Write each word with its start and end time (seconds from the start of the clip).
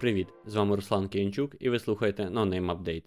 Привіт! 0.00 0.28
З 0.46 0.54
вами 0.54 0.76
Руслан 0.76 1.08
Киянчук 1.08 1.56
і 1.60 1.68
ви 1.68 1.78
слухаєте 1.78 2.22
No 2.22 2.48
Name 2.48 2.76
Update. 2.76 3.06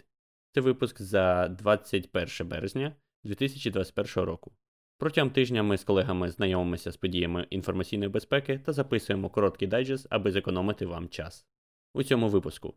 Це 0.52 0.62
випуск 0.62 1.02
за 1.02 1.47
21 1.47 2.47
березня 2.47 2.96
2021 3.23 4.23
року. 4.23 4.52
Протягом 4.97 5.31
тижня 5.31 5.63
ми 5.63 5.78
з 5.78 5.84
колегами 5.84 6.30
знайомимося 6.30 6.92
з 6.92 6.98
подіями 6.98 7.48
інформаційної 7.50 8.10
безпеки 8.10 8.60
та 8.60 8.74
записуємо 8.74 9.30
короткий 9.30 9.68
дайджест, 9.68 10.08
аби 10.10 10.32
зекономити 10.32 10.86
вам 10.86 11.10
час. 11.10 11.46
У 11.94 12.04
цьому 12.04 12.30
випуску 12.30 12.74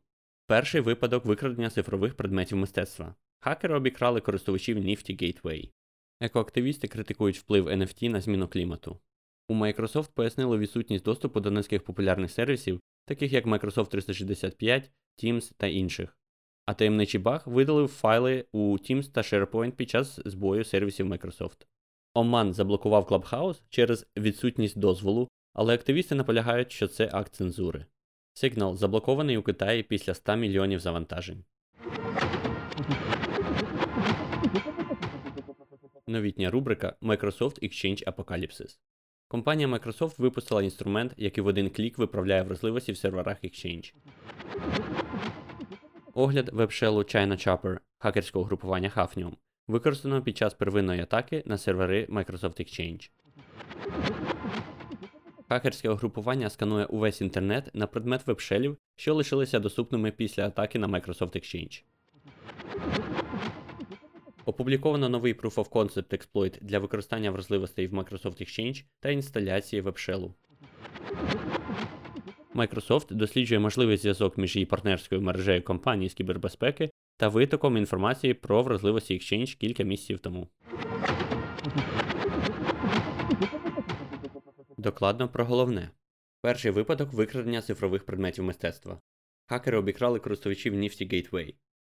перший 0.47 0.81
випадок 0.81 1.25
викрадення 1.25 1.71
цифрових 1.71 2.15
предметів 2.15 2.59
мистецтва. 2.59 3.15
Хакери 3.41 3.75
обікрали 3.75 4.21
користувачів 4.21 4.79
Nifty 4.79 5.23
Gateway. 5.23 5.71
Екоактивісти 6.21 6.89
критикують 6.89 7.39
вплив 7.39 7.69
NFT 7.69 8.09
на 8.09 8.21
зміну 8.21 8.49
клімату. 8.49 8.99
У 9.49 9.55
Microsoft 9.55 10.11
пояснили 10.15 10.59
відсутність 10.59 11.05
доступу 11.05 11.41
до 11.41 11.51
низьких 11.51 11.85
популярних 11.85 12.31
сервісів, 12.31 12.81
таких 13.05 13.33
як 13.33 13.47
Microsoft 13.47 13.89
365, 13.89 14.91
Teams 15.23 15.53
та 15.57 15.67
інших. 15.67 16.19
А 16.67 16.75
таємничий 16.75 17.21
баг 17.21 17.43
видалив 17.47 17.89
файли 17.89 18.45
у 18.53 18.79
Teams 18.79 19.11
та 19.13 19.21
SharePoint 19.21 19.73
під 19.73 19.91
час 19.91 20.21
збою 20.25 20.65
сервісів 20.65 21.07
Microsoft. 21.07 21.67
Оман 22.15 22.53
заблокував 22.55 23.05
Clubhouse 23.05 23.63
через 23.69 24.07
відсутність 24.17 24.79
дозволу, 24.79 25.29
але 25.53 25.75
активісти 25.75 26.15
наполягають, 26.15 26.73
що 26.73 26.89
це 26.89 27.11
акт 27.13 27.35
цензури. 27.35 27.87
Signal 28.35 28.77
заблокований 28.77 29.37
у 29.37 29.43
Китаї 29.43 29.83
після 29.83 30.15
100 30.15 30.37
мільйонів 30.37 30.81
завантажень. 30.81 31.45
Новітня 36.09 36.51
рубрика 36.51 36.95
Microsoft 37.03 37.65
Exchange 37.65 38.15
Apocalypse. 38.15 38.79
Компанія 39.29 39.69
Microsoft 39.69 40.15
випустила 40.21 40.63
інструмент, 40.63 41.15
який 41.17 41.45
в 41.45 41.47
один 41.47 41.71
клік 41.71 41.99
виправляє 41.99 42.43
вразливості 42.43 42.93
в 42.93 42.97
серверах 42.97 43.45
Exchange. 43.45 43.95
Огляд 46.15 46.51
вебшелу 46.53 46.99
China 46.99 47.31
Chopper 47.31 47.79
хакерського 47.99 48.45
групування 48.45 48.93
Hafnium 48.97 49.33
використано 49.69 50.23
під 50.23 50.37
час 50.37 50.55
первинної 50.55 51.01
атаки 51.01 51.43
на 51.47 51.59
сервери 51.59 52.07
Microsoft 52.11 52.61
Exchange. 52.61 53.11
Хакерське 55.49 55.91
угрупування 55.91 56.51
сканує 56.51 56.85
увесь 56.85 57.21
інтернет 57.21 57.71
на 57.75 57.87
предмет 57.87 58.27
вебшелів, 58.27 58.77
що 58.97 59.15
лишилися 59.15 59.59
доступними 59.59 60.11
після 60.11 60.47
атаки 60.47 60.79
на 60.79 60.89
Microsoft 60.89 61.37
Exchange. 61.37 61.83
Опубліковано 64.47 65.09
новий 65.09 65.35
Proof 65.35 65.55
of 65.55 65.69
Concept 65.69 66.19
Exploit 66.19 66.59
для 66.61 66.79
використання 66.79 67.31
вразливостей 67.31 67.87
в 67.87 67.95
Microsoft 67.95 68.43
Exchange 68.43 68.85
та 69.01 69.11
інсталяції 69.11 69.83
вебшелу. 69.83 70.35
Microsoft 72.55 73.15
досліджує 73.15 73.61
можливий 73.61 73.97
зв'язок 73.97 74.39
між 74.39 74.57
її 74.57 74.67
партнерською 74.67 75.21
мережею 75.21 75.63
компаній 75.63 76.09
з 76.09 76.15
кібербезпеки 76.15 76.91
та 77.17 77.29
витоком 77.29 77.77
інформації 77.77 78.35
про 78.35 78.63
вразливості 78.63 79.15
Exchange 79.15 79.59
кілька 79.59 79.83
місяців 79.83 80.19
тому. 80.19 80.49
Докладно 84.79 85.29
про 85.29 85.45
головне. 85.45 85.91
Перший 86.41 86.71
випадок 86.71 87.13
викрадення 87.13 87.63
цифрових 87.63 88.05
предметів 88.07 88.45
мистецтва. 88.45 89.01
Хакери 89.47 89.79
обікрали 89.79 90.19
користувачів 90.19 90.75
Nifty 90.75 91.13
Gateway. 91.13 91.55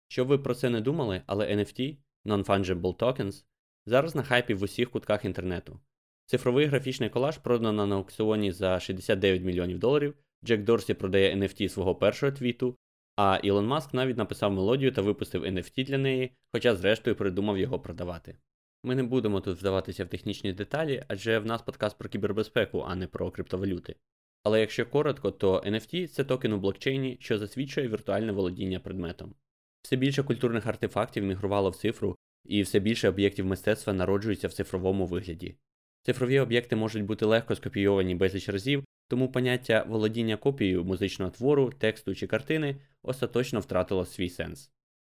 Щоб 0.08 0.28
ви 0.28 0.38
про 0.38 0.56
це 0.56 0.70
не 0.70 0.82
думали, 0.82 1.22
але 1.26 1.56
NFT 1.56 1.98
Non-Fungible 2.30 2.96
Tokens 2.96 3.44
зараз 3.86 4.16
на 4.16 4.24
хайпі 4.24 4.54
в 4.54 4.64
усіх 4.64 4.90
кутках 4.90 5.26
інтернету. 5.26 5.80
Цифровий 6.26 6.66
графічний 6.66 7.10
колаж 7.10 7.38
продано 7.38 7.88
на 7.88 7.96
аукціоні 7.96 8.52
за 8.52 8.80
69 8.80 9.44
мільйонів 9.44 9.80
доларів. 9.80 10.16
Джек 10.46 10.64
Дорсі 10.64 10.94
продає 10.94 11.36
NFT 11.36 11.70
свого 11.70 11.96
першого 11.96 12.32
твіту, 12.32 12.76
а 13.16 13.40
Ілон 13.44 13.68
Маск 13.68 13.94
навіть 13.94 14.18
написав 14.18 14.52
мелодію 14.52 14.92
та 14.92 15.02
випустив 15.02 15.44
NFT 15.44 15.86
для 15.86 15.98
неї, 15.98 16.32
хоча 16.52 16.76
зрештою 16.76 17.16
придумав 17.16 17.58
його 17.58 17.80
продавати. 17.80 18.38
Ми 18.84 18.96
не 18.96 19.04
будемо 19.04 19.42
тут 19.42 19.58
вдаватися 19.58 20.06
в 20.06 20.08
технічні 20.08 20.54
деталі, 20.54 21.04
адже 21.08 21.40
в 21.40 21.46
нас 21.46 21.62
подкаст 21.62 21.98
про 21.98 22.10
кібербезпеку, 22.10 22.86
а 22.88 22.96
не 22.96 23.08
про 23.08 23.32
криптовалюти. 23.32 23.96
Але 24.44 24.60
якщо 24.60 24.86
коротко, 24.86 25.32
то 25.32 25.60
NFT 25.60 26.08
це 26.08 26.24
токен 26.24 26.54
у 26.54 26.58
блокчейні, 26.58 27.18
що 27.20 27.38
засвідчує 27.38 27.88
віртуальне 27.88 28.32
володіння 28.32 28.80
предметом. 28.80 29.36
Все 29.82 29.96
більше 29.96 30.24
культурних 30.24 30.66
артефактів 30.66 31.24
мігрувало 31.24 31.70
в 31.70 31.76
цифру, 31.76 32.16
і 32.50 32.62
все 32.62 32.80
більше 32.80 33.10
об'єктів 33.10 33.46
мистецтва 33.46 33.94
народжуються 33.94 34.48
в 34.48 34.54
цифровому 34.54 35.06
вигляді. 35.06 35.56
Цифрові 36.02 36.40
об'єкти 36.40 36.76
можуть 36.76 37.04
бути 37.04 37.26
легко 37.26 37.56
скопійовані 37.56 38.16
безліч 38.16 38.50
разів, 38.50 38.84
тому 39.08 39.32
поняття 39.32 39.86
володіння 39.88 40.38
копією 40.38 40.84
музичного 40.84 41.32
твору, 41.32 41.74
тексту 41.78 42.16
чи 42.16 42.28
картини 42.28 42.76
остаточно 43.04 43.60
втратило 43.60 44.06
свій 44.06 44.30
сенс. 44.30 44.72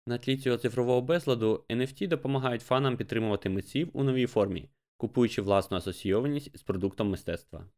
На 0.06 0.18
тлі 0.18 0.36
цього 0.36 0.56
цифрового 0.56 1.00
безладу 1.00 1.64
NFT 1.70 2.08
допомагають 2.08 2.62
фанам 2.62 2.96
підтримувати 2.96 3.48
митців 3.48 3.90
у 3.92 4.04
новій 4.04 4.26
формі, 4.26 4.68
купуючи 4.96 5.42
власну 5.42 5.76
асоційованість 5.76 6.58
з 6.58 6.62
продуктом 6.62 7.10
мистецтва. 7.10 7.68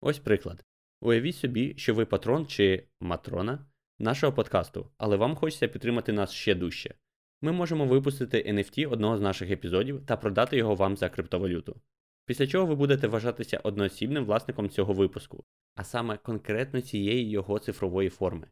Ось 0.00 0.18
приклад. 0.18 0.64
Уявіть 1.00 1.36
собі, 1.36 1.74
що 1.76 1.94
ви 1.94 2.04
патрон 2.04 2.46
чи 2.46 2.84
матрона 3.00 3.66
нашого 3.98 4.32
подкасту, 4.32 4.90
але 4.98 5.16
вам 5.16 5.36
хочеться 5.36 5.68
підтримати 5.68 6.12
нас 6.12 6.32
ще 6.32 6.54
дужче. 6.54 6.94
Ми 7.42 7.52
можемо 7.52 7.86
випустити 7.86 8.44
NFT 8.52 8.90
одного 8.90 9.18
з 9.18 9.20
наших 9.20 9.50
епізодів 9.50 10.02
та 10.06 10.16
продати 10.16 10.56
його 10.56 10.74
вам 10.74 10.96
за 10.96 11.08
криптовалюту. 11.08 11.80
Після 12.26 12.46
чого 12.46 12.66
ви 12.66 12.74
будете 12.74 13.08
вважатися 13.08 13.58
одноосібним 13.58 14.24
власником 14.24 14.70
цього 14.70 14.92
випуску, 14.92 15.44
а 15.74 15.84
саме 15.84 16.16
конкретно 16.16 16.80
цієї 16.80 17.30
його 17.30 17.58
цифрової 17.58 18.08
форми. 18.08 18.46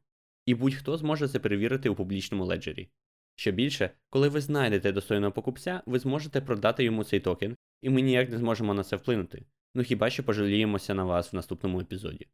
І 0.46 0.54
будь-хто 0.54 0.96
зможе 0.96 1.28
це 1.28 1.38
перевірити 1.38 1.88
у 1.88 1.94
публічному 1.94 2.44
леджері. 2.44 2.88
Що 3.36 3.52
більше, 3.52 3.90
коли 4.10 4.28
ви 4.28 4.40
знайдете 4.40 4.92
достойного 4.92 5.32
покупця, 5.32 5.82
ви 5.86 5.98
зможете 5.98 6.40
продати 6.40 6.84
йому 6.84 7.04
цей 7.04 7.20
токен, 7.20 7.56
і 7.82 7.90
ми 7.90 8.00
ніяк 8.00 8.30
не 8.30 8.38
зможемо 8.38 8.74
на 8.74 8.84
це 8.84 8.96
вплинути. 8.96 9.44
Ну 9.74 9.82
хіба 9.82 10.10
що 10.10 10.24
пожаліємося 10.24 10.94
на 10.94 11.04
вас 11.04 11.32
в 11.32 11.36
наступному 11.36 11.80
епізоді. 11.80 12.26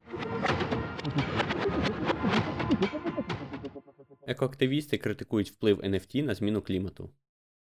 Екоактивісти 4.30 4.98
критикують 4.98 5.50
вплив 5.50 5.80
NFT 5.80 6.22
на 6.22 6.34
зміну 6.34 6.62
клімату. 6.62 7.10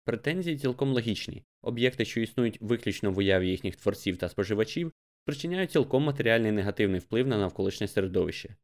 Претензії 0.06 0.58
цілком 0.58 0.94
логічні. 0.94 1.44
Об'єкти, 1.62 2.06
що 2.06 2.22
існують 2.22 2.58
виключно 2.62 3.12
в 3.12 3.18
уяві 3.18 3.50
їхніх 3.50 3.76
творців 3.76 4.18
та 4.18 4.30
споживачів, 4.30 4.92
спричиняють 5.24 5.72
цілком 5.72 6.04
матеріальний 6.04 6.52
негативний 6.52 7.00
вплив 7.00 7.28
на 7.28 7.38
навколишнє 7.38 7.88
середовище. 7.88 8.56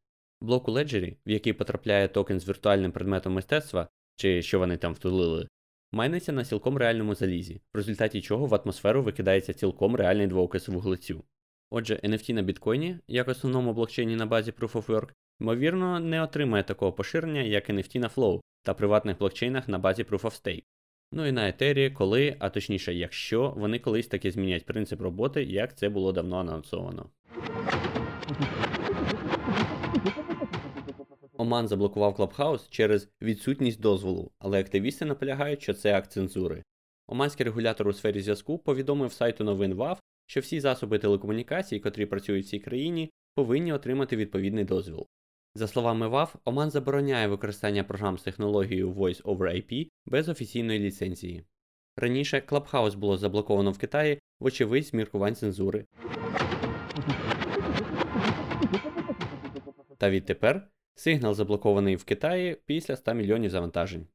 Блок 0.42 0.68
у 0.68 0.72
леджері, 0.72 1.18
в 1.26 1.30
який 1.30 1.54
потрапляє 1.54 2.08
токен 2.08 2.40
з 2.40 2.48
віртуальним 2.48 2.92
предметом 2.92 3.34
мистецтва, 3.34 3.88
чи 4.16 4.42
що 4.42 4.60
вони 4.60 4.78
там 4.78 4.94
втулили, 4.94 5.48
майниться 5.92 6.32
на 6.32 6.46
цілком 6.46 6.78
реальному 6.78 7.16
залізі, 7.16 7.62
в 7.74 7.78
результаті 7.78 8.22
чого 8.22 8.46
в 8.46 8.56
атмосферу 8.56 9.04
викидається 9.04 9.54
цілком 9.54 9.96
реальний 9.96 10.28
двоокис 10.28 10.68
вуглецю. 10.68 11.24
Отже, 11.70 12.00
NFT 12.04 12.34
на 12.34 12.42
біткоїні, 12.42 13.00
як 13.08 13.28
основному 13.28 13.74
блокчейні 13.74 14.16
на 14.16 14.26
базі 14.26 14.52
Proof 14.52 14.72
of 14.72 14.86
Work, 14.86 15.10
ймовірно, 15.40 16.00
не 16.00 16.24
отримає 16.24 16.64
такого 16.64 16.92
поширення, 16.92 17.42
як 17.42 17.70
NFT 17.70 18.00
на 18.00 18.08
Flow 18.08 18.42
та 18.64 18.74
приватних 18.74 19.18
блокчейнах 19.18 19.68
на 19.68 19.80
базі 19.80 20.04
Proof 20.04 20.22
of 20.22 20.44
Stake. 20.44 20.64
Ну 21.12 21.26
і 21.26 21.32
на 21.32 21.50
етері, 21.50 21.90
коли, 21.90 22.36
а 22.40 22.50
точніше, 22.50 22.94
якщо 22.94 23.54
вони 23.58 23.80
колись 23.80 24.08
таки 24.08 24.32
змінять 24.32 24.66
принцип 24.66 25.02
роботи, 25.02 25.44
як 25.44 25.78
це 25.78 25.90
було 25.90 26.12
давно 26.12 26.38
анонсовано. 26.38 27.10
Оман 31.38 31.68
заблокував 31.68 32.14
Clubhouse 32.14 32.70
через 32.70 33.10
відсутність 33.22 33.82
дозволу, 33.82 34.32
але 34.40 34.60
активісти 34.60 35.06
наполягають, 35.06 35.62
що 35.62 35.74
це 35.74 35.98
акт 35.98 36.12
цензури. 36.12 36.64
Оманський 37.08 37.46
регулятор 37.46 37.88
у 37.88 37.94
сфері 37.94 38.22
зв'язку 38.22 38.58
повідомив 38.58 39.14
сайту 39.14 39.44
новин 39.44 39.74
ВАВ, 39.74 40.00
що 40.26 40.40
всі 40.40 40.60
засоби 40.60 41.00
телекомунікацій, 41.00 41.80
котрі 41.80 42.06
працюють 42.06 42.46
в 42.46 42.50
цій 42.50 42.60
країні, 42.60 43.12
повинні 43.36 43.74
отримати 43.74 44.16
відповідний 44.16 44.64
дозвіл. 44.64 45.08
За 45.58 45.68
словами 45.68 46.08
ВАВ, 46.08 46.36
Оман 46.46 46.72
забороняє 46.72 47.28
використання 47.28 47.84
програм 47.84 48.18
з 48.18 48.24
технологією 48.24 48.92
Voice 48.92 49.24
over 49.24 49.56
IP 49.56 49.90
без 50.06 50.30
офіційної 50.30 50.80
ліцензії. 50.80 51.46
Раніше 51.98 52.44
Clubhouse 52.48 52.98
було 52.98 53.18
заблоковано 53.18 53.72
в 53.72 53.78
Китаї, 53.78 54.20
вочевидь, 54.40 54.88
з 54.88 54.94
міркувань 54.94 55.36
цензури. 55.36 55.86
Та 59.98 60.10
відтепер 60.10 60.68
сигнал 60.96 61.34
заблокований 61.34 61.96
в 61.96 62.04
Китаї 62.04 62.58
після 62.66 62.96
100 62.96 63.14
мільйонів 63.14 63.50
завантажень. 63.50 64.08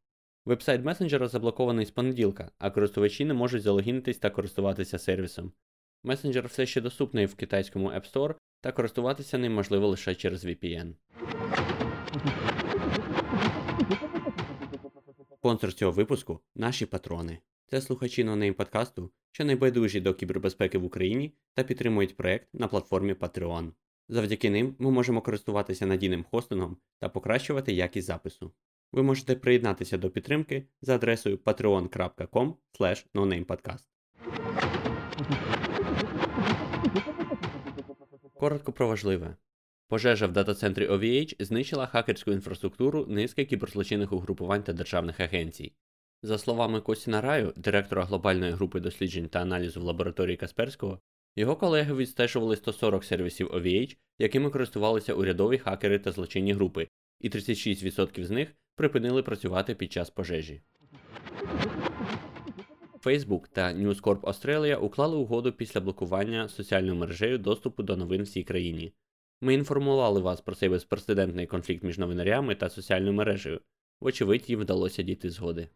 Вебсайт 0.45 0.85
месенджера 0.85 1.29
заблокований 1.29 1.87
з 1.87 1.91
понеділка, 1.91 2.51
а 2.59 2.71
користувачі 2.71 3.25
не 3.25 3.35
можуть 3.35 3.63
залогінитись 3.63 4.19
та 4.19 4.31
користуватися 4.31 4.99
сервісом. 4.99 5.53
Месенджер 6.05 6.47
все 6.47 6.67
ще 6.67 6.81
доступний 6.81 7.27
в 7.27 7.35
китайському 7.35 7.89
App 7.89 8.13
Store, 8.13 8.35
та 8.61 8.73
користуватися 8.73 9.39
ним 9.39 9.55
можливо 9.55 9.89
лише 9.89 10.15
через 10.15 10.45
VPN. 10.45 10.93
Спонсор 15.35 15.73
цього 15.73 15.93
випуску 15.93 16.41
наші 16.55 16.87
патрони. 16.87 17.39
Це 17.67 17.81
слухачі 17.81 18.25
нонейм 18.25 18.55
подкасту, 18.55 19.11
що 19.33 19.45
найбайдужі 19.45 20.01
до 20.01 20.15
кібербезпеки 20.15 20.79
в 20.79 20.85
Україні 20.85 21.35
та 21.55 21.63
підтримують 21.63 22.17
проект 22.17 22.49
на 22.53 22.69
платформі 22.69 23.13
Patreon. 23.15 23.71
Завдяки 24.09 24.51
ним 24.51 24.75
ми 24.79 24.91
можемо 24.91 25.21
користуватися 25.21 25.87
надійним 25.87 26.25
хостингом 26.31 26.77
та 26.99 27.09
покращувати 27.09 27.73
якість 27.73 28.07
запису. 28.07 28.53
Ви 28.93 29.03
можете 29.03 29.35
приєднатися 29.35 29.99
до 29.99 30.11
підтримки 30.11 30.67
за 30.83 30.95
адресою 30.95 31.37
patreon.com. 31.37 32.55
Коротко 38.41 38.73
про 38.73 38.89
важливе. 38.89 39.37
Пожежа 39.89 40.27
в 40.27 40.33
дата-центрі 40.33 40.89
OVH 40.89 41.45
знищила 41.45 41.87
хакерську 41.87 42.33
інфраструктуру 42.33 43.07
низки 43.07 43.45
кіберзлочинних 43.45 44.13
угрупувань 44.13 44.63
та 44.63 44.73
державних 44.73 45.21
агенцій. 45.21 45.73
За 46.23 46.39
словами 46.39 46.81
Костіна 46.81 47.21
Раю, 47.21 47.53
директора 47.57 48.05
глобальної 48.05 48.53
групи 48.53 48.81
досліджень 48.81 49.29
та 49.29 49.41
аналізу 49.41 49.81
в 49.81 49.83
лабораторії 49.83 50.37
Касперського, 50.37 51.01
його 51.37 51.57
колеги 51.57 51.95
відстежували 51.95 52.57
140 52.57 53.05
сервісів 53.05 53.49
OVH, 53.49 53.97
якими 54.19 54.51
користувалися 54.51 55.15
урядові 55.15 55.59
хакери 55.59 55.99
та 55.99 56.13
злочинні 56.13 56.53
групи, 56.53 56.89
і 57.21 57.31
36% 57.31 58.25
з 58.25 58.31
них 58.31 58.49
припинили 58.77 59.23
працювати 59.23 59.75
під 59.75 59.93
час 59.93 60.11
пожежі. 60.11 60.61
Facebook 63.05 63.49
та 63.53 63.75
News 63.75 64.03
Corp 64.03 64.21
Australia 64.21 64.77
уклали 64.77 65.17
угоду 65.17 65.53
після 65.53 65.81
блокування 65.81 66.49
соціальною 66.49 66.95
мережею 66.95 67.39
доступу 67.39 67.83
до 67.83 67.97
новин 67.97 68.23
всій 68.23 68.43
країні. 68.43 68.93
Ми 69.41 69.55
інформували 69.55 70.21
вас 70.21 70.41
про 70.41 70.55
цей 70.55 70.69
безпрецедентний 70.69 71.47
конфлікт 71.47 71.85
між 71.85 71.99
новинарями 71.99 72.55
та 72.55 72.71
соціальною 72.71 73.13
мережею. 73.13 73.61
Вочевидь, 74.01 74.51
їм 74.51 74.61
вдалося 74.61 75.03
дійти 75.03 75.31
згоди. 75.31 75.69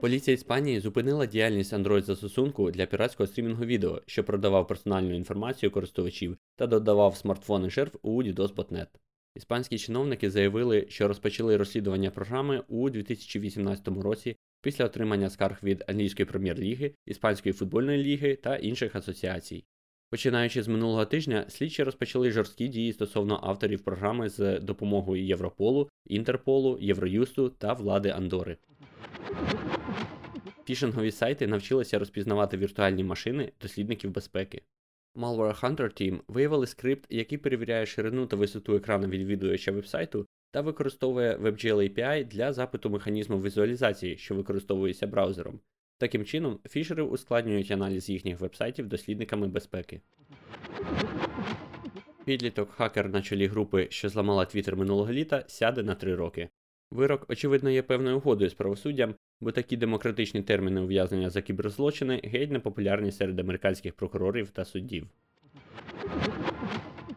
Поліція 0.00 0.34
Іспанії 0.34 0.80
зупинила 0.80 1.26
діяльність 1.26 1.72
Android 1.72 2.02
застосунку 2.02 2.70
для 2.70 2.86
піратського 2.86 3.26
стрімінгу 3.26 3.64
відео, 3.64 4.02
що 4.06 4.24
продавав 4.24 4.66
персональну 4.66 5.14
інформацію 5.14 5.70
користувачів 5.70 6.38
та 6.56 6.66
додавав 6.66 7.16
смартфони 7.16 7.70
жертв 7.70 7.98
у 8.02 8.22
DDoS-ботнет. 8.22 8.86
Іспанські 9.34 9.78
чиновники 9.78 10.30
заявили, 10.30 10.86
що 10.88 11.08
розпочали 11.08 11.56
розслідування 11.56 12.10
програми 12.10 12.62
у 12.68 12.90
2018 12.90 13.88
році 13.88 14.36
після 14.62 14.84
отримання 14.84 15.30
скарг 15.30 15.58
від 15.62 15.84
англійської 15.86 16.26
прем'єр-ліги, 16.26 16.94
іспанської 17.06 17.52
футбольної 17.52 18.04
ліги 18.04 18.36
та 18.36 18.56
інших 18.56 18.96
асоціацій. 18.96 19.64
Починаючи 20.10 20.62
з 20.62 20.68
минулого 20.68 21.04
тижня, 21.04 21.44
слідчі 21.48 21.82
розпочали 21.82 22.30
жорсткі 22.30 22.68
дії 22.68 22.92
стосовно 22.92 23.40
авторів 23.42 23.80
програми 23.80 24.28
з 24.28 24.60
допомогою 24.60 25.24
Європолу, 25.24 25.88
Інтерполу, 26.06 26.78
Євроюсту 26.80 27.48
та 27.48 27.72
влади 27.72 28.08
Андори. 28.08 28.56
Фішингові 30.64 31.10
сайти 31.10 31.46
навчилися 31.46 31.98
розпізнавати 31.98 32.56
віртуальні 32.56 33.04
машини 33.04 33.52
дослідників 33.60 34.10
безпеки. 34.10 34.62
Malware 35.14 35.60
Hunter 35.60 36.02
Team 36.02 36.20
виявили 36.28 36.66
скрипт, 36.66 37.06
який 37.10 37.38
перевіряє 37.38 37.86
ширину 37.86 38.26
та 38.26 38.36
висоту 38.36 38.74
екрану 38.74 39.08
відвідувача 39.08 39.72
вебсайту 39.72 40.26
та 40.50 40.60
використовує 40.60 41.36
WebGL 41.36 41.76
API 41.76 42.24
для 42.24 42.52
запиту 42.52 42.90
механізму 42.90 43.40
візуалізації, 43.42 44.16
що 44.16 44.34
використовується 44.34 45.06
браузером. 45.06 45.60
Таким 45.98 46.24
чином, 46.24 46.58
фішери 46.68 47.02
ускладнюють 47.02 47.70
аналіз 47.70 48.08
їхніх 48.08 48.40
вебсайтів 48.40 48.86
дослідниками 48.86 49.48
безпеки. 49.48 50.00
Підліток 52.24 52.70
хакер 52.70 53.08
на 53.08 53.22
чолі 53.22 53.46
групи, 53.46 53.86
що 53.90 54.08
зламала 54.08 54.44
Твіттер 54.44 54.76
минулого 54.76 55.12
літа, 55.12 55.44
сяде 55.46 55.82
на 55.82 55.94
3 55.94 56.14
роки. 56.14 56.48
Вирок, 56.90 57.26
очевидно, 57.28 57.70
є 57.70 57.82
певною 57.82 58.16
угодою 58.16 58.50
з 58.50 58.54
правосуддям, 58.54 59.14
бо 59.40 59.52
такі 59.52 59.76
демократичні 59.76 60.42
терміни 60.42 60.80
ув'язнення 60.80 61.30
за 61.30 61.42
кіберзлочини 61.42 62.20
геть 62.24 62.50
не 62.50 62.60
популярні 62.60 63.12
серед 63.12 63.38
американських 63.38 63.94
прокурорів 63.94 64.50
та 64.50 64.64
суддів. 64.64 65.06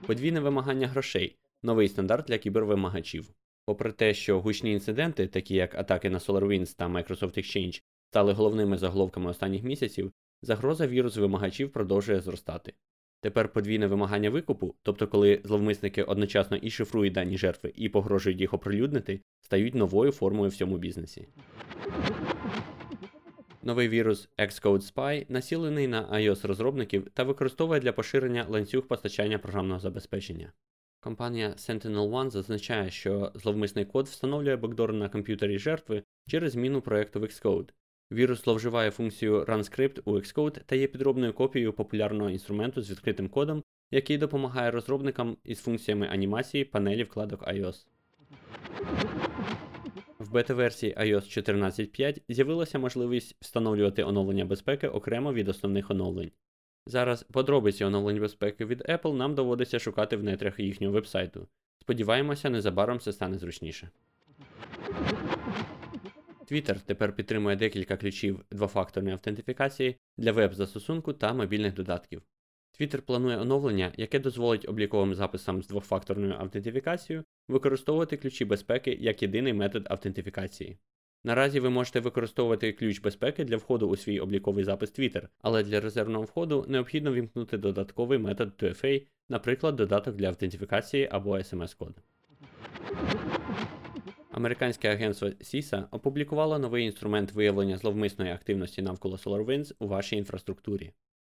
Подвійне 0.08 0.40
вимагання 0.40 0.88
грошей 0.88 1.38
новий 1.64 1.88
стандарт 1.88 2.28
для 2.28 2.38
кібервимагачів. 2.38 3.34
Попри 3.66 3.92
те, 3.92 4.14
що 4.14 4.42
гучні 4.42 4.72
інциденти, 4.72 5.28
такі 5.28 5.56
як 5.56 5.76
атаки 5.76 6.10
на 6.10 6.18
SolarWinds 6.18 6.78
та 6.78 6.88
Microsoft 6.88 7.38
Exchange, 7.38 7.82
стали 8.10 8.34
головними 8.34 8.78
заголовками 8.78 9.30
останніх 9.30 9.64
місяців, 9.64 10.12
загроза 10.42 10.88
вірус 10.88 11.18
вимагачів 11.18 11.72
продовжує 11.72 12.22
зростати. 12.22 12.74
Тепер 13.22 13.54
подвійне 13.54 13.88
вимагання 13.88 14.30
викупу, 14.30 14.76
тобто 14.84 15.08
коли 15.08 15.42
зловмисники 15.44 16.04
одночасно 16.04 16.58
і 16.58 16.70
шифрують 16.70 17.14
дані 17.14 17.38
жертви 17.38 17.74
і 17.76 17.90
погрожують 17.90 18.42
їх 18.42 18.54
оприлюднити, 18.54 19.22
стають 19.42 19.76
новою 19.76 20.12
формою 20.12 20.50
в 20.50 20.56
цьому 20.56 20.78
бізнесі. 20.78 21.28
Новий 23.64 23.90
вірус 23.90 24.30
Xcode 24.38 24.94
Spy 24.94 25.26
націлений 25.30 25.88
на 25.88 26.10
iOS 26.12 26.48
розробників 26.48 27.08
та 27.14 27.24
використовує 27.24 27.80
для 27.80 27.92
поширення 27.92 28.46
ланцюг 28.50 28.88
постачання 28.88 29.40
програмного 29.40 29.80
забезпечення. 29.80 30.52
Компанія 31.04 31.50
Sentinel 31.50 32.10
One 32.10 32.30
зазначає, 32.30 32.92
що 32.92 33.32
зловмисний 33.36 33.86
код 33.86 34.08
встановлює 34.08 34.56
бекдор 34.56 34.94
на 34.94 35.10
комп'ютері 35.10 35.60
жертви 35.60 36.04
через 36.28 36.52
зміну 36.52 36.82
проєкту 36.82 37.20
в 37.20 37.24
Xcode. 37.24 37.70
Вірус 38.12 38.44
зловживає 38.44 38.92
функцію 38.92 39.44
RunScript 39.44 40.02
у 40.06 40.14
Xcode 40.14 40.62
та 40.66 40.76
є 40.76 40.88
підробною 40.88 41.34
копією 41.34 41.74
популярного 41.74 42.30
інструменту 42.30 42.82
з 42.82 42.92
відкритим 42.92 43.30
кодом, 43.30 43.64
який 43.92 44.18
допомагає 44.18 44.72
розробникам 44.72 45.38
із 45.44 45.60
функціями 45.60 46.08
анімації 46.08 46.66
панелі 46.66 47.04
вкладок 47.04 47.48
iOS. 47.48 47.86
В 50.20 50.32
бета-версії 50.32 50.96
iOS 50.96 51.44
14.5 51.44 52.22
з'явилася 52.30 52.80
можливість 52.80 53.36
встановлювати 53.40 54.04
оновлення 54.04 54.46
безпеки 54.46 54.88
окремо 54.88 55.34
від 55.34 55.50
основних 55.50 55.92
оновлень. 55.92 56.32
Зараз 56.88 57.24
подробиці 57.24 57.84
оновлень 57.84 58.20
безпеки 58.20 58.66
від 58.66 58.82
Apple 58.82 59.14
нам 59.14 59.36
доводиться 59.36 59.80
шукати 59.80 60.18
в 60.18 60.24
нетрях 60.24 60.60
їхнього 60.60 60.94
вебсайту. 60.94 61.48
Сподіваємося, 61.82 62.50
незабаром 62.50 63.00
це 63.00 63.14
стане 63.14 63.38
зручніше. 63.38 63.90
Twitter 66.52 66.80
тепер 66.86 67.16
підтримує 67.16 67.56
декілька 67.56 67.98
ключів 67.98 68.46
двофакторної 68.52 69.14
автентифікації 69.14 69.96
для 70.18 70.32
веб-застосунку 70.32 71.14
та 71.14 71.34
мобільних 71.34 71.74
додатків. 71.74 72.22
Twitter 72.80 73.02
планує 73.02 73.38
оновлення, 73.38 73.92
яке 73.98 74.20
дозволить 74.20 74.70
обліковим 74.70 75.16
записам 75.16 75.64
з 75.64 75.68
двофакторною 75.68 76.34
автентифікацією 76.34 77.24
використовувати 77.48 78.18
ключі 78.18 78.46
безпеки 78.46 78.98
як 79.00 79.22
єдиний 79.22 79.54
метод 79.54 79.88
автентифікації. 79.90 80.78
Наразі 81.24 81.60
ви 81.60 81.70
можете 81.70 82.00
використовувати 82.00 82.74
ключ 82.74 83.00
безпеки 83.02 83.44
для 83.44 83.58
входу 83.58 83.88
у 83.88 83.96
свій 83.96 84.20
обліковий 84.20 84.64
запис 84.64 85.00
Twitter, 85.00 85.28
але 85.42 85.64
для 85.64 85.80
резервного 85.80 86.24
входу 86.24 86.66
необхідно 86.68 87.14
вімкнути 87.14 87.58
додатковий 87.58 88.20
метод 88.20 88.54
2FA, 88.60 89.08
наприклад, 89.30 89.76
додаток 89.76 90.16
для 90.16 90.28
автентифікації 90.28 91.10
або 91.12 91.38
SMS-код. 91.38 91.96
Американське 94.32 94.90
агентство 94.90 95.28
CISA 95.28 95.86
опублікувало 95.92 96.60
новий 96.60 96.86
інструмент 96.86 97.32
виявлення 97.32 97.78
зловмисної 97.78 98.32
активності 98.32 98.82
навколо 98.82 99.16
SolarWinds 99.16 99.74
у 99.80 99.88
вашій 99.88 100.16
інфраструктурі. 100.16 100.92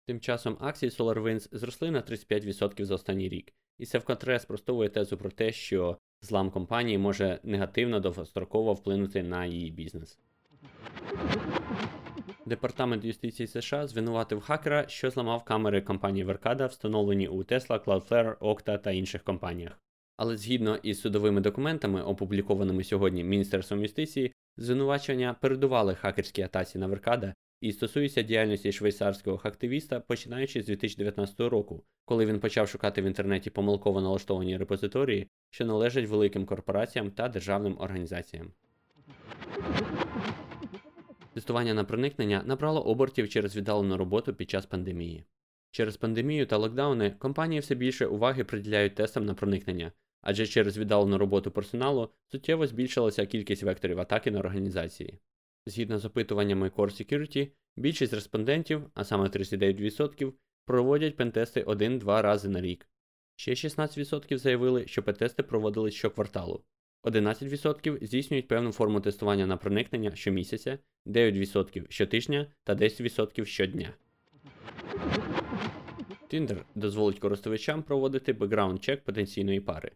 Тим 0.06 0.20
часом 0.20 0.56
акції 0.60 0.90
SolarWinds 0.90 1.48
зросли 1.52 1.90
на 1.90 2.02
35% 2.02 2.84
за 2.84 2.94
останній 2.94 3.28
рік, 3.28 3.52
і 3.78 3.86
це 3.86 3.98
вкотре 3.98 4.40
спростовує 4.40 4.88
тезу 4.88 5.16
про 5.16 5.30
те, 5.30 5.52
що 5.52 5.98
злам 6.26 6.50
компанії 6.50 6.98
може 6.98 7.38
негативно 7.42 8.00
довгостроково 8.00 8.72
вплинути 8.72 9.22
на 9.22 9.46
її 9.46 9.70
бізнес. 9.70 10.18
Департамент 12.46 13.04
юстиції 13.04 13.46
США 13.46 13.86
звинуватив 13.86 14.40
хакера, 14.40 14.88
що 14.88 15.10
зламав 15.10 15.44
камери 15.44 15.80
компанії 15.80 16.26
Verkada, 16.26 16.66
встановлені 16.66 17.28
у 17.28 17.42
Tesla, 17.42 17.84
Cloudflare, 17.84 18.36
Okta 18.38 18.78
та 18.78 18.90
інших 18.90 19.22
компаніях. 19.22 19.80
Але 20.16 20.36
згідно 20.36 20.76
із 20.76 21.00
судовими 21.00 21.40
документами, 21.40 22.02
опублікованими 22.02 22.84
сьогодні 22.84 23.24
Міністерством 23.24 23.82
юстиції, 23.82 24.32
звинувачення 24.56 25.36
передували 25.40 25.94
хакерській 25.94 26.42
атаці 26.42 26.78
на 26.78 26.86
Веркада 26.86 27.34
і 27.60 27.72
стосується 27.72 28.22
діяльності 28.22 28.72
швейцарського 28.72 29.40
активіста, 29.44 30.00
починаючи 30.00 30.62
з 30.62 30.66
2019 30.66 31.40
року, 31.40 31.84
коли 32.04 32.26
він 32.26 32.40
почав 32.40 32.68
шукати 32.68 33.02
в 33.02 33.04
інтернеті 33.04 33.50
помилково 33.50 34.00
налаштовані 34.00 34.56
репозиторії, 34.56 35.28
що 35.50 35.64
належать 35.64 36.08
великим 36.08 36.46
корпораціям 36.46 37.10
та 37.10 37.28
державним 37.28 37.76
організаціям. 37.78 38.52
Тестування 41.34 41.74
на 41.74 41.84
проникнення 41.84 42.42
набрало 42.46 42.82
обертів 42.82 43.28
через 43.28 43.56
віддалену 43.56 43.96
роботу 43.96 44.34
під 44.34 44.50
час 44.50 44.66
пандемії. 44.66 45.24
Через 45.70 45.96
пандемію 45.96 46.46
та 46.46 46.56
локдауни 46.56 47.10
компанії 47.10 47.60
все 47.60 47.74
більше 47.74 48.06
уваги 48.06 48.44
приділяють 48.44 48.94
тестам 48.94 49.24
на 49.24 49.34
проникнення, 49.34 49.92
адже 50.20 50.46
через 50.46 50.78
віддалену 50.78 51.18
роботу 51.18 51.50
персоналу 51.50 52.10
суттєво 52.32 52.66
збільшилася 52.66 53.26
кількість 53.26 53.62
векторів 53.62 54.00
атаки 54.00 54.30
на 54.30 54.38
організації. 54.38 55.18
Згідно 55.66 55.98
з 55.98 56.04
опитуваннями 56.04 56.68
Core 56.68 57.12
Security, 57.12 57.50
більшість 57.76 58.12
респондентів, 58.12 58.90
а 58.94 59.04
саме 59.04 59.28
39%, 59.28 60.32
проводять 60.64 61.16
пентести 61.16 61.62
1-2 61.62 62.22
рази 62.22 62.48
на 62.48 62.60
рік. 62.60 62.88
Ще 63.36 63.50
16% 63.50 64.36
заявили, 64.38 64.86
що 64.86 65.02
пентести 65.02 65.42
проводили 65.42 65.90
щокварталу. 65.90 66.64
11% 67.04 68.06
здійснюють 68.06 68.48
певну 68.48 68.72
форму 68.72 69.00
тестування 69.00 69.46
на 69.46 69.56
проникнення 69.56 70.16
щомісяця, 70.16 70.78
9% 71.06 71.86
щотижня 71.88 72.46
та 72.64 72.74
10% 72.74 73.44
щодня. 73.44 73.94
Tinder 76.32 76.62
дозволить 76.74 77.18
користувачам 77.18 77.82
проводити 77.82 78.32
background 78.32 78.80
check 78.80 79.04
потенційної 79.04 79.60
пари. 79.60 79.90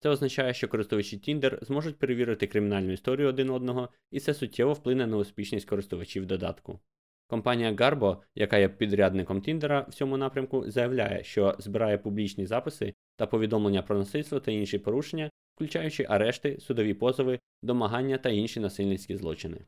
Це 0.00 0.08
означає, 0.08 0.54
що 0.54 0.68
користувачі 0.68 1.16
Tinder 1.16 1.64
зможуть 1.64 1.98
перевірити 1.98 2.46
кримінальну 2.46 2.92
історію 2.92 3.28
один 3.28 3.50
одного, 3.50 3.88
і 4.10 4.20
це 4.20 4.34
суттєво 4.34 4.72
вплине 4.72 5.06
на 5.06 5.16
успішність 5.16 5.68
користувачів 5.68 6.26
додатку. 6.26 6.80
Компанія 7.26 7.72
Garbo, 7.72 8.16
яка 8.34 8.58
є 8.58 8.68
підрядником 8.68 9.40
Тіндера 9.40 9.86
в 9.88 9.94
цьому 9.94 10.16
напрямку, 10.16 10.70
заявляє, 10.70 11.24
що 11.24 11.56
збирає 11.58 11.98
публічні 11.98 12.46
записи 12.46 12.94
та 13.16 13.26
повідомлення 13.26 13.82
про 13.82 13.98
насильство 13.98 14.40
та 14.40 14.50
інші 14.50 14.78
порушення, 14.78 15.30
включаючи 15.54 16.06
арешти, 16.08 16.60
судові 16.60 16.94
позови, 16.94 17.38
домагання 17.62 18.18
та 18.18 18.28
інші 18.28 18.60
насильницькі 18.60 19.16
злочини. 19.16 19.58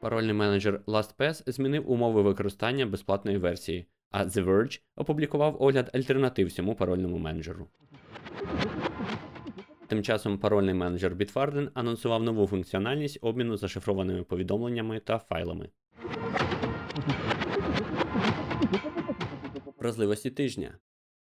Парольний 0.00 0.34
менеджер 0.34 0.80
LastPass 0.86 1.52
змінив 1.52 1.90
умови 1.90 2.22
використання 2.22 2.86
безплатної 2.86 3.38
версії, 3.38 3.86
а 4.10 4.24
The 4.24 4.44
Verge 4.44 4.80
опублікував 4.96 5.62
огляд 5.62 5.90
альтернатив 5.94 6.52
цьому 6.52 6.74
парольному 6.74 7.18
менеджеру. 7.18 7.68
Тим 9.86 10.02
часом 10.02 10.38
парольний 10.38 10.74
менеджер 10.74 11.14
Bitwarden 11.14 11.68
анонсував 11.74 12.22
нову 12.22 12.46
функціональність 12.46 13.18
обміну 13.22 13.56
зашифрованими 13.56 14.22
повідомленнями 14.22 15.00
та 15.00 15.18
файлами. 15.18 15.68
Вразливості 19.78 20.30
тижня. 20.30 20.78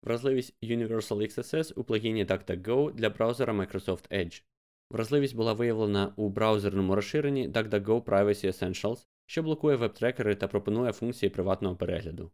Вразливість 0.04 0.56
Universal 0.64 1.18
XSS 1.22 1.74
у 1.76 1.84
плагіні 1.84 2.26
DuckDuckGo 2.26 2.94
для 2.94 3.10
браузера 3.10 3.54
Microsoft 3.54 4.12
Edge. 4.12 4.44
Вразливість 4.92 5.36
була 5.36 5.54
виявлена 5.54 6.14
у 6.16 6.30
браузерному 6.30 6.96
розширенні 6.96 7.50
DuckDuckGo 7.50 8.04
Privacy 8.04 8.48
Essentials, 8.48 9.06
що 9.26 9.44
блокує 9.44 9.76
веб-трекери 9.76 10.36
та 10.36 10.48
пропонує 10.48 10.92
функції 10.92 11.30
приватного 11.30 11.76
перегляду. 11.76 12.32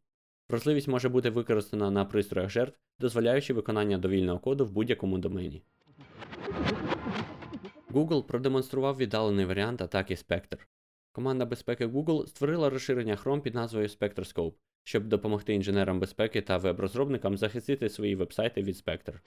Вразливість 0.50 0.88
може 0.88 1.10
бути 1.10 1.30
використана 1.30 1.92
на 1.92 2.06
пристроях 2.06 2.50
жертв, 2.50 2.80
дозволяючи 3.00 3.54
виконання 3.54 3.98
довільного 3.98 4.40
коду 4.40 4.66
в 4.66 4.72
будь-якому 4.72 5.18
домені. 5.18 5.64
Google 7.92 8.24
продемонстрував 8.24 8.98
віддалений 8.98 9.46
варіант 9.46 9.82
атаки 9.82 10.14
Spectre. 10.14 10.60
Команда 11.12 11.46
безпеки 11.46 11.88
Google 11.88 12.28
створила 12.28 12.70
розширення 12.70 13.16
Chrome 13.16 13.42
під 13.42 13.56
назвою 13.56 13.88
SpectreScope, 13.88 14.54
щоб 14.84 15.08
допомогти 15.08 15.54
інженерам 15.54 16.00
безпеки 16.00 16.42
та 16.42 16.58
веб-розробникам 16.58 17.38
захистити 17.38 17.90
свої 17.90 18.16
вебсайти 18.16 18.62
від 18.64 18.76
Spectre. 18.76 19.20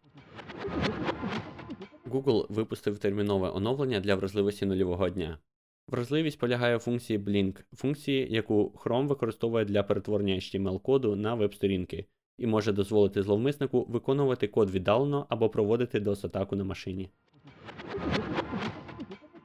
Google 2.07 2.47
випустив 2.49 2.99
термінове 2.99 3.51
оновлення 3.51 4.01
для 4.01 4.15
вразливості 4.15 4.67
нульового 4.67 5.09
дня. 5.09 5.39
Вразливість 5.89 6.39
полягає 6.39 6.77
у 6.77 6.79
функції 6.79 7.19
Blink, 7.19 7.63
функції, 7.73 8.27
яку 8.31 8.73
Chrome 8.85 9.07
використовує 9.07 9.65
для 9.65 9.83
перетворення 9.83 10.35
HTML-коду 10.35 11.17
на 11.17 11.35
веб-сторінки, 11.35 12.07
і 12.39 12.47
може 12.47 12.73
дозволити 12.73 13.23
зловмиснику 13.23 13.87
виконувати 13.89 14.49
код 14.49 14.71
віддалено 14.71 15.27
або 15.29 15.49
проводити 15.49 16.01
DOS-атаку 16.01 16.57
на 16.57 16.65
машині. 16.65 17.11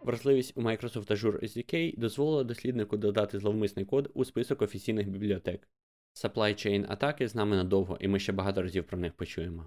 Вразливість 0.04 0.58
у 0.58 0.62
Microsoft 0.62 1.12
Azure 1.12 1.44
SDK 1.44 2.00
дозволила 2.00 2.44
досліднику 2.44 2.98
додати 2.98 3.40
зловмисний 3.40 3.86
код 3.86 4.12
у 4.14 4.26
список 4.26 4.62
офіційних 4.62 5.10
бібліотек. 5.10 5.68
Supply 6.16 6.54
chain 6.54 6.86
атаки 6.90 7.28
з 7.28 7.36
нами 7.36 7.56
надовго, 7.56 7.98
і 8.02 8.08
ми 8.08 8.20
ще 8.20 8.32
багато 8.32 8.62
разів 8.62 8.84
про 8.84 8.98
них 8.98 9.14
почуємо. 9.14 9.66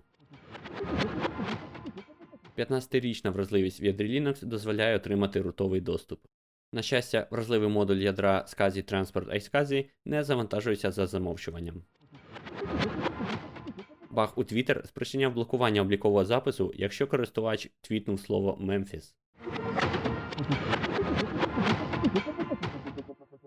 15-річна 2.58 3.30
вразливість 3.30 3.82
в 3.82 3.84
ядрі 3.84 4.20
Linux 4.20 4.44
дозволяє 4.44 4.96
отримати 4.96 5.40
рутовий 5.40 5.80
доступ. 5.80 6.20
На 6.72 6.82
щастя, 6.82 7.26
вразливий 7.30 7.68
модуль 7.68 7.96
ядра 7.96 8.44
SCSI 8.48 8.92
Transport 8.92 9.34
iSCSI 9.34 9.88
не 10.04 10.24
завантажується 10.24 10.90
за 10.90 11.06
замовчуванням. 11.06 11.82
Баг 14.10 14.32
у 14.36 14.42
Twitter 14.42 14.86
спричиняв 14.86 15.32
блокування 15.32 15.82
облікового 15.82 16.24
запису, 16.24 16.72
якщо 16.74 17.06
користувач 17.06 17.70
твітнув 17.80 18.20
слово 18.20 18.58
Memphis. 18.60 19.14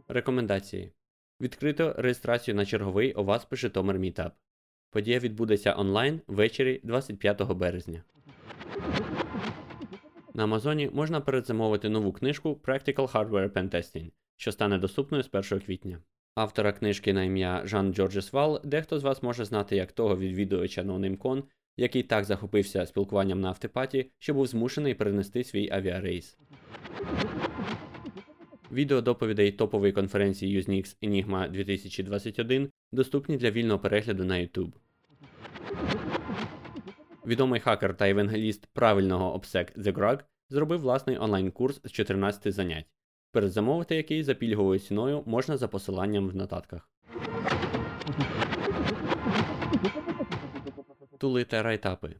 Рекомендації. 0.07 0.91
Відкрито 1.41 1.95
реєстрацію 1.97 2.55
на 2.55 2.65
черговий 2.65 3.13
ОВАСП 3.13 3.55
Житомир 3.55 3.99
Мітап. 3.99 4.35
Подія 4.89 5.19
відбудеться 5.19 5.75
онлайн 5.77 6.21
ввечері 6.27 6.81
25 6.83 7.41
березня. 7.41 8.03
На 10.35 10.43
Амазоні 10.43 10.89
можна 10.93 11.21
передзамовити 11.21 11.89
нову 11.89 12.11
книжку 12.11 12.59
Practical 12.63 13.11
Hardware 13.11 13.49
Pentesting, 13.49 14.11
що 14.37 14.51
стане 14.51 14.77
доступною 14.77 15.23
з 15.23 15.29
1 15.33 15.59
квітня. 15.59 15.99
Автора 16.35 16.71
книжки 16.71 17.13
на 17.13 17.23
ім'я 17.23 17.61
Жан 17.65 17.93
Джорджес 17.93 18.33
Вал 18.33 18.61
дехто 18.63 18.99
з 18.99 19.03
вас 19.03 19.23
може 19.23 19.45
знати 19.45 19.75
як 19.75 19.91
того 19.91 20.17
відвідувача 20.17 20.83
NoNameCon, 20.83 21.43
який 21.77 22.03
так 22.03 22.25
захопився 22.25 22.85
спілкуванням 22.85 23.41
на 23.41 23.47
автопаті, 23.47 24.11
що 24.19 24.33
був 24.33 24.47
змушений 24.47 24.93
перенести 24.93 25.43
свій 25.43 25.69
авіарейс. 25.71 26.37
Відео 28.71 29.01
доповідей 29.01 29.51
топової 29.51 29.93
конференції 29.93 30.61
Usenix 30.61 30.97
Enigma 31.03 31.51
2021 31.51 32.69
доступні 32.91 33.37
для 33.37 33.51
вільного 33.51 33.79
перегляду 33.79 34.25
на 34.25 34.35
YouTube. 34.35 34.71
Відомий 37.25 37.59
хакер 37.59 37.97
та 37.97 38.09
евангеліст 38.09 38.65
правильного 38.65 39.33
обсек 39.33 39.77
The 39.77 39.93
Grug 39.93 40.19
зробив 40.49 40.79
власний 40.79 41.17
онлайн-курс 41.17 41.81
з 41.83 41.91
14 41.91 42.53
занять, 42.53 42.85
передзамовити 43.31 43.95
який 43.95 44.23
за 44.23 44.33
пільговою 44.33 44.79
ціною 44.79 45.23
можна 45.25 45.57
за 45.57 45.67
посиланням 45.67 46.29
в 46.29 46.35
нотатках. 46.35 46.89
Тули 51.17 51.43
та 51.43 51.63
райтапи. 51.63 52.15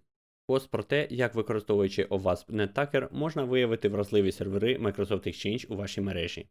Пост 0.47 0.71
про 0.71 0.83
те, 0.83 1.07
як 1.11 1.35
використовуючи 1.35 2.03
OWASP 2.03 2.45
NetTacker, 2.49 3.07
можна 3.11 3.43
виявити 3.43 3.89
вразливі 3.89 4.31
сервери 4.31 4.77
Microsoft 4.77 5.27
Exchange 5.27 5.67
у 5.67 5.75
вашій 5.75 6.01
мережі. 6.01 6.47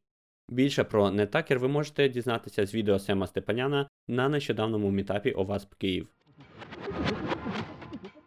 Більше 0.48 0.84
про 0.84 1.06
NetTacker 1.06 1.58
ви 1.58 1.68
можете 1.68 2.08
дізнатися 2.08 2.66
з 2.66 2.74
відео 2.74 2.98
Сема 2.98 3.26
Степаняна 3.26 3.88
на 4.08 4.28
нещодавному 4.28 4.90
мітапі 4.90 5.32
OWASP 5.32 5.74
Київ. 5.78 6.08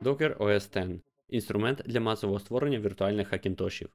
Docker 0.06 0.38
OS 0.38 0.74
10 0.74 1.02
інструмент 1.30 1.82
для 1.86 2.00
масового 2.00 2.40
створення 2.40 2.80
віртуальних 2.80 3.28
хакінтошів. 3.28 3.90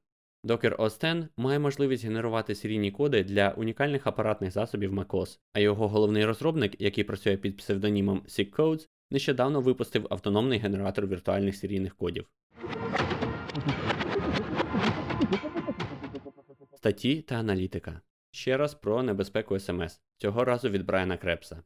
Docker 0.44 0.76
OS 0.76 1.00
10 1.00 1.28
має 1.36 1.58
можливість 1.58 2.04
генерувати 2.04 2.54
серійні 2.54 2.90
коди 2.90 3.24
для 3.24 3.50
унікальних 3.50 4.06
апаратних 4.06 4.50
засобів 4.50 4.92
MacOS, 4.92 5.38
а 5.52 5.60
його 5.60 5.88
головний 5.88 6.24
розробник, 6.24 6.80
який 6.80 7.04
працює 7.04 7.36
під 7.36 7.56
псевдонімом 7.56 8.22
SickCodes, 8.26 8.88
нещодавно 9.10 9.60
випустив 9.60 10.06
автономний 10.10 10.58
генератор 10.58 11.06
віртуальних 11.06 11.56
серійних 11.56 11.96
кодів. 11.96 12.26
Статті 16.76 17.22
та 17.22 17.34
аналітика. 17.34 18.00
Ще 18.30 18.56
раз 18.56 18.74
про 18.74 19.02
небезпеку 19.02 19.58
СМС, 19.58 20.00
цього 20.16 20.44
разу 20.44 20.68
від 20.68 20.86
Брайана 20.86 21.16
Крепса. 21.16 21.62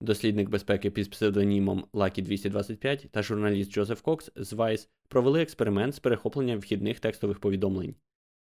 Дослідник 0.00 0.48
безпеки 0.48 0.90
під 0.90 1.10
псевдонімом 1.10 1.84
Lucky 1.92 2.22
225 2.22 3.06
та 3.10 3.22
журналіст 3.22 3.72
Джозеф 3.72 4.00
Кокс 4.00 4.30
з 4.36 4.52
Vice 4.52 4.88
провели 5.08 5.42
експеримент 5.42 5.94
з 5.94 5.98
перехоплення 5.98 6.56
вхідних 6.56 7.00
текстових 7.00 7.38
повідомлень. 7.38 7.94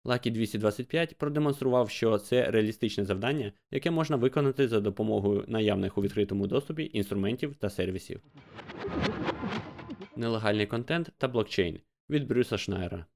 Lucky 0.05 0.31
225 0.31 1.19
продемонстрував, 1.19 1.91
що 1.91 2.19
це 2.19 2.51
реалістичне 2.51 3.05
завдання, 3.05 3.53
яке 3.71 3.91
можна 3.91 4.17
виконати 4.17 4.69
за 4.69 4.81
допомогою 4.81 5.45
наявних 5.49 5.99
у 5.99 6.03
відкритому 6.03 6.47
доступі 6.47 6.91
інструментів 6.93 7.57
та 7.57 7.71
сервісів. 7.71 8.21
Нелегальний 10.17 10.67
контент 10.67 11.13
та 11.19 11.29
блокчейн 11.29 11.81
від 12.11 12.27
Брюса 12.27 12.59
Шнайера. 12.59 13.07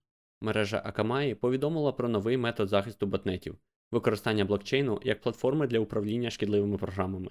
Мережа 0.42 0.92
Akamai 0.92 1.34
повідомила 1.34 1.92
про 1.92 2.08
новий 2.08 2.36
метод 2.36 2.68
захисту 2.68 3.06
ботнетів, 3.06 3.58
використання 3.90 4.44
блокчейну 4.44 5.00
як 5.04 5.20
платформи 5.20 5.66
для 5.66 5.78
управління 5.78 6.30
шкідливими 6.30 6.78
програмами. 6.78 7.30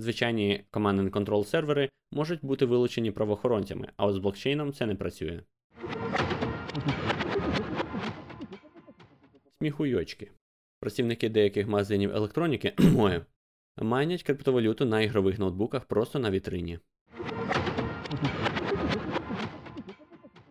Звичайні 0.00 0.64
Command 0.72 1.00
and 1.00 1.10
Control 1.10 1.44
сервери 1.44 1.88
можуть 2.12 2.44
бути 2.44 2.66
вилучені 2.66 3.10
правоохоронцями, 3.10 3.88
а 3.96 4.06
от 4.06 4.14
з 4.14 4.18
блокчейном 4.18 4.72
це 4.72 4.86
не 4.86 4.94
працює. 4.94 5.40
Сміхуйочки. 9.58 10.30
Працівники 10.80 11.28
деяких 11.28 11.68
магазинів 11.68 12.16
електроніки 12.16 12.72
майнять 13.82 14.22
криптовалюту 14.22 14.84
на 14.84 15.00
ігрових 15.00 15.38
ноутбуках 15.38 15.84
просто 15.84 16.18
на 16.18 16.30
вітрині. 16.30 16.78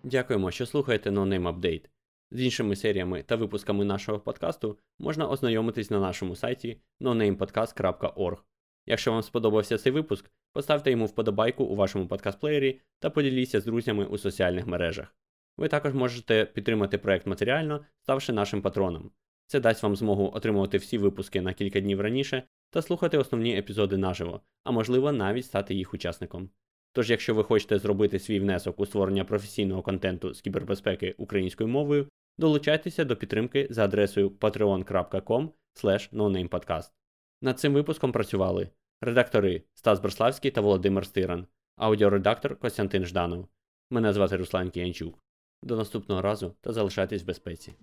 Дякуємо, 0.03 0.51
що 0.51 0.65
слухаєте 0.65 1.09
NoName 1.09 1.59
Update. 1.59 1.85
З 2.31 2.41
іншими 2.41 2.75
серіями 2.75 3.23
та 3.23 3.35
випусками 3.35 3.85
нашого 3.85 4.19
подкасту 4.19 4.77
можна 4.99 5.29
ознайомитись 5.29 5.89
на 5.89 5.99
нашому 5.99 6.35
сайті 6.35 6.81
nonamepodcast.org. 7.01 8.37
Якщо 8.89 9.11
вам 9.11 9.23
сподобався 9.23 9.77
цей 9.77 9.91
випуск, 9.91 10.31
поставте 10.53 10.91
йому 10.91 11.05
вподобайку 11.05 11.63
у 11.63 11.75
вашому 11.75 12.05
подкаст-плеєрі 12.05 12.79
та 12.99 13.09
поділіться 13.09 13.59
з 13.59 13.65
друзями 13.65 14.05
у 14.05 14.17
соціальних 14.17 14.67
мережах. 14.67 15.15
Ви 15.57 15.67
також 15.67 15.93
можете 15.93 16.45
підтримати 16.45 16.97
проект 16.97 17.27
матеріально, 17.27 17.85
ставши 18.01 18.33
нашим 18.33 18.61
патроном. 18.61 19.11
Це 19.47 19.59
дасть 19.59 19.83
вам 19.83 19.95
змогу 19.95 20.31
отримувати 20.33 20.77
всі 20.77 20.97
випуски 20.97 21.41
на 21.41 21.53
кілька 21.53 21.79
днів 21.79 22.01
раніше 22.01 22.43
та 22.69 22.81
слухати 22.81 23.17
основні 23.17 23.57
епізоди 23.57 23.97
наживо, 23.97 24.41
а 24.63 24.71
можливо 24.71 25.11
навіть 25.11 25.45
стати 25.45 25.75
їх 25.75 25.93
учасником. 25.93 26.49
Тож, 26.93 27.09
якщо 27.09 27.33
ви 27.33 27.43
хочете 27.43 27.79
зробити 27.79 28.19
свій 28.19 28.39
внесок 28.39 28.79
у 28.79 28.85
створення 28.85 29.25
професійного 29.25 29.81
контенту 29.81 30.33
з 30.33 30.41
кібербезпеки 30.41 31.15
українською 31.17 31.69
мовою, 31.69 32.07
долучайтеся 32.37 33.05
до 33.05 33.15
підтримки 33.15 33.67
за 33.69 33.85
адресою 33.85 34.29
patreon.com. 34.29 35.49
Над 37.41 37.59
цим 37.59 37.73
випуском 37.73 38.11
працювали 38.11 38.69
редактори 39.01 39.63
Стас 39.73 39.99
Брославський 39.99 40.51
та 40.51 40.61
Володимир 40.61 41.05
Стиран, 41.05 41.47
аудіоредактор 41.75 42.55
Костянтин 42.55 43.05
Жданов. 43.05 43.47
Мене 43.89 44.13
звати 44.13 44.37
Руслан 44.37 44.69
Кіянчук. 44.69 45.19
До 45.63 45.75
наступного 45.75 46.21
разу 46.21 46.55
та 46.61 46.73
залишайтесь 46.73 47.23
в 47.23 47.25
безпеці. 47.25 47.73